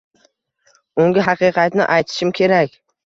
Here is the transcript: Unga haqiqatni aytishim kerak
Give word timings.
Unga 1.03 1.25
haqiqatni 1.27 1.85
aytishim 1.99 2.33
kerak 2.41 2.79